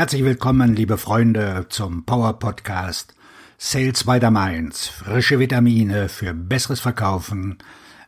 [0.00, 3.14] Herzlich willkommen, liebe Freunde, zum Power Podcast
[3.58, 4.88] Sales by the Mainz.
[4.88, 7.58] Frische Vitamine für besseres Verkaufen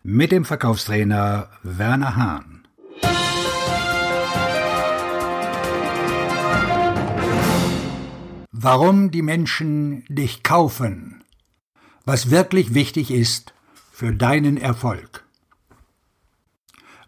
[0.02, 2.66] mit dem Verkaufstrainer Werner Hahn.
[8.52, 11.22] Warum die Menschen dich kaufen.
[12.06, 13.52] Was wirklich wichtig ist
[13.92, 15.26] für deinen Erfolg.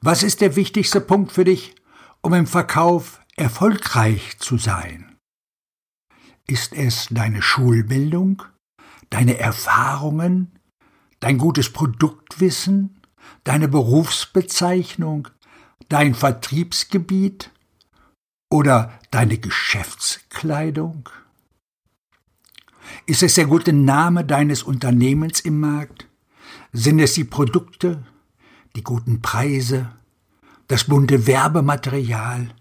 [0.03, 1.75] Was ist der wichtigste Punkt für dich,
[2.21, 5.17] um im Verkauf erfolgreich zu sein?
[6.47, 8.43] Ist es deine Schulbildung,
[9.11, 10.59] deine Erfahrungen,
[11.21, 13.01] dein gutes Produktwissen,
[13.45, 15.29] deine Berufsbezeichnung,
[15.89, 17.51] dein Vertriebsgebiet
[18.51, 21.09] oder deine Geschäftskleidung?
[23.07, 26.07] Ist es der gute Name deines Unternehmens im Markt?
[26.73, 28.05] Sind es die Produkte,
[28.77, 29.93] die guten Preise,
[30.69, 32.55] das bunte Werbematerial,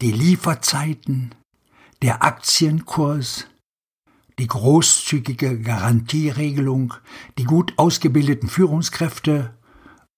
[0.00, 1.34] die Lieferzeiten,
[2.02, 3.46] der Aktienkurs,
[4.38, 6.94] die großzügige Garantieregelung,
[7.36, 9.54] die gut ausgebildeten Führungskräfte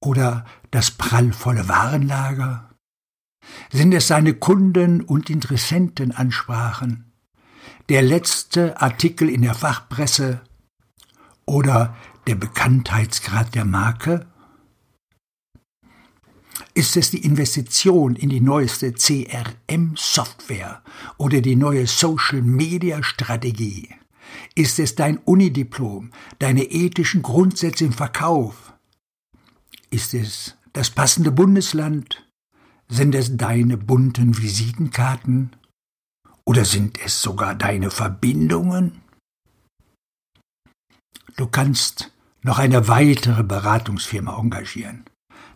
[0.00, 2.70] oder das prallvolle Warenlager?
[3.72, 7.12] Sind es seine Kunden und Interessentenansprachen,
[7.88, 10.40] der letzte Artikel in der Fachpresse
[11.44, 11.96] oder
[12.28, 14.31] der Bekanntheitsgrad der Marke?
[16.74, 20.82] Ist es die Investition in die neueste CRM-Software
[21.18, 23.90] oder die neue Social-Media-Strategie?
[24.54, 28.72] Ist es dein Unidiplom, deine ethischen Grundsätze im Verkauf?
[29.90, 32.26] Ist es das passende Bundesland?
[32.88, 35.54] Sind es deine bunten Visitenkarten?
[36.44, 39.02] Oder sind es sogar deine Verbindungen?
[41.36, 42.10] Du kannst
[42.42, 45.04] noch eine weitere Beratungsfirma engagieren.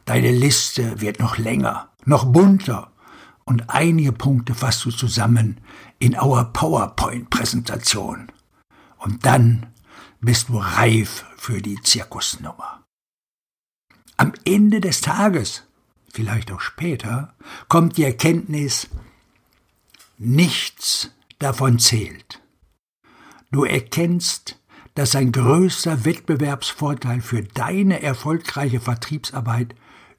[0.06, 2.92] Deine Liste wird noch länger, noch bunter
[3.44, 5.60] und einige Punkte fasst du zusammen
[5.98, 8.30] in our PowerPoint-Präsentation.
[8.98, 9.66] Und dann
[10.20, 12.84] bist du reif für die Zirkusnummer.
[14.16, 15.64] Am Ende des Tages,
[16.12, 17.34] vielleicht auch später,
[17.68, 18.88] kommt die Erkenntnis,
[20.18, 22.40] nichts davon zählt.
[23.50, 24.60] Du erkennst,
[24.94, 29.74] dass ein größter Wettbewerbsvorteil für deine erfolgreiche Vertriebsarbeit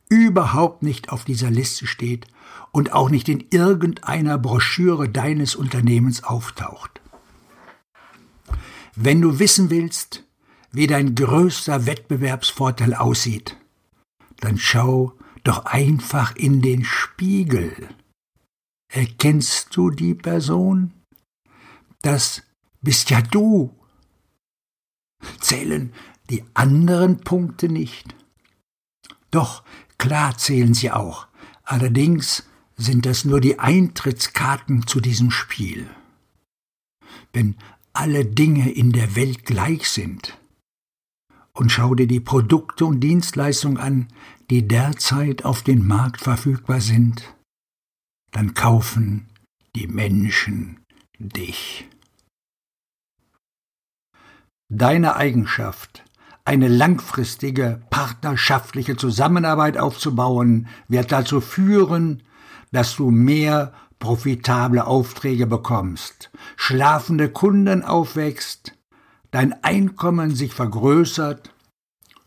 [0.09, 2.27] überhaupt nicht auf dieser Liste steht
[2.71, 7.01] und auch nicht in irgendeiner Broschüre deines Unternehmens auftaucht.
[8.95, 10.23] Wenn du wissen willst,
[10.71, 13.57] wie dein größter Wettbewerbsvorteil aussieht,
[14.39, 15.13] dann schau
[15.43, 17.89] doch einfach in den Spiegel.
[18.91, 20.93] Erkennst du die Person?
[22.01, 22.43] Das
[22.81, 23.73] bist ja du.
[25.39, 25.93] Zählen
[26.29, 28.15] die anderen Punkte nicht?
[29.31, 29.63] Doch
[29.97, 31.27] Klar zählen sie auch,
[31.63, 35.89] allerdings sind das nur die Eintrittskarten zu diesem Spiel.
[37.33, 37.55] Wenn
[37.93, 40.37] alle Dinge in der Welt gleich sind,
[41.57, 44.07] und schau dir die Produkte und Dienstleistungen an,
[44.51, 47.35] die derzeit auf dem Markt verfügbar sind,
[48.31, 49.27] dann kaufen
[49.75, 50.79] die Menschen
[51.17, 51.87] dich.
[54.69, 56.03] Deine Eigenschaft
[56.47, 62.23] eine langfristige partnerschaftliche Zusammenarbeit aufzubauen, wird dazu führen,
[62.71, 68.77] dass du mehr profitable Aufträge bekommst, schlafende Kunden aufwächst,
[69.29, 71.53] dein Einkommen sich vergrößert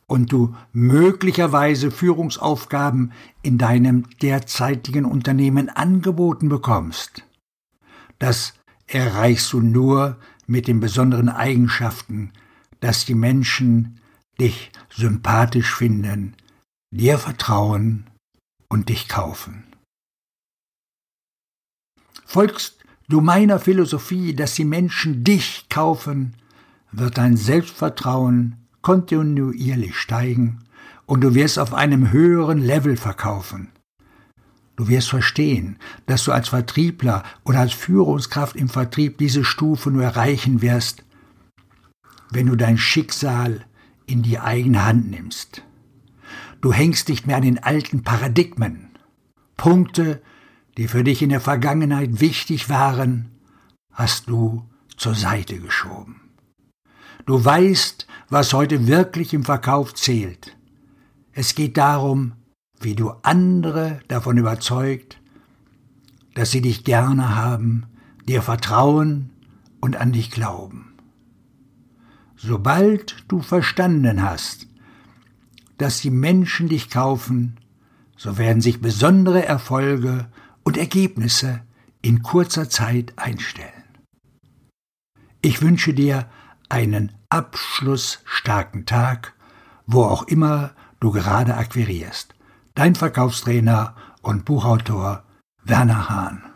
[0.06, 7.24] und du möglicherweise Führungsaufgaben in deinem derzeitigen Unternehmen angeboten bekommst.
[8.18, 8.52] Das
[8.86, 12.32] erreichst du nur mit den besonderen Eigenschaften,
[12.80, 13.96] dass die Menschen
[14.40, 16.34] dich sympathisch finden,
[16.90, 18.06] dir vertrauen
[18.68, 19.64] und dich kaufen.
[22.24, 22.78] Folgst
[23.08, 26.34] du meiner Philosophie, dass die Menschen dich kaufen,
[26.92, 30.60] wird dein Selbstvertrauen kontinuierlich steigen
[31.06, 33.68] und du wirst auf einem höheren Level verkaufen.
[34.76, 35.76] Du wirst verstehen,
[36.06, 41.04] dass du als Vertriebler oder als Führungskraft im Vertrieb diese Stufe nur erreichen wirst,
[42.30, 43.66] wenn du dein Schicksal
[44.10, 45.62] in die eigene Hand nimmst.
[46.60, 48.90] Du hängst nicht mehr an den alten Paradigmen.
[49.56, 50.22] Punkte,
[50.76, 53.30] die für dich in der Vergangenheit wichtig waren,
[53.92, 56.20] hast du zur Seite geschoben.
[57.26, 60.56] Du weißt, was heute wirklich im Verkauf zählt.
[61.32, 62.32] Es geht darum,
[62.80, 65.20] wie du andere davon überzeugt,
[66.34, 67.86] dass sie dich gerne haben,
[68.26, 69.30] dir vertrauen
[69.80, 70.89] und an dich glauben.
[72.42, 74.66] Sobald du verstanden hast,
[75.76, 77.58] dass die Menschen dich kaufen,
[78.16, 80.26] so werden sich besondere Erfolge
[80.62, 81.60] und Ergebnisse
[82.00, 83.84] in kurzer Zeit einstellen.
[85.42, 86.30] Ich wünsche dir
[86.70, 89.34] einen abschlussstarken Tag,
[89.86, 92.34] wo auch immer du gerade akquirierst.
[92.74, 95.24] Dein Verkaufstrainer und Buchautor
[95.62, 96.49] Werner Hahn.